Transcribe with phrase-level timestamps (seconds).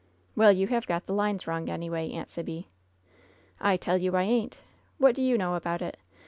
[0.35, 2.09] "Well, you have got the lines wrong, anyway.
[2.13, 2.67] Aunt Sibby."
[3.59, 4.57] "I tell you I ain't!
[4.97, 5.97] What do you know about it?